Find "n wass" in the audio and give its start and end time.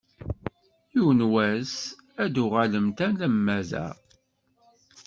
1.27-1.73